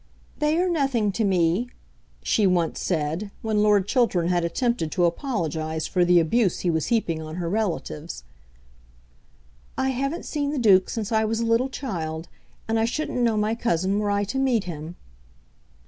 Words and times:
"They 0.39 0.57
are 0.57 0.67
nothing 0.67 1.11
to 1.11 1.23
me," 1.23 1.69
she 2.23 2.45
said 2.73 3.13
once, 3.21 3.29
when 3.43 3.61
Lord 3.61 3.87
Chiltern 3.87 4.29
had 4.29 4.43
attempted 4.43 4.91
to 4.93 5.05
apologise 5.05 5.85
for 5.85 6.03
the 6.03 6.19
abuse 6.19 6.61
he 6.61 6.71
was 6.71 6.87
heaping 6.87 7.21
on 7.21 7.35
her 7.35 7.47
relatives. 7.47 8.23
"I 9.77 9.89
haven't 9.89 10.25
seen 10.25 10.49
the 10.49 10.57
Duke 10.57 10.89
since 10.89 11.11
I 11.11 11.23
was 11.23 11.39
a 11.39 11.45
little 11.45 11.69
child, 11.69 12.29
and 12.67 12.79
I 12.79 12.85
shouldn't 12.85 13.21
know 13.21 13.37
my 13.37 13.53
cousin 13.53 13.99
were 13.99 14.09
I 14.09 14.23
to 14.23 14.39
meet 14.39 14.63
him." 14.63 14.95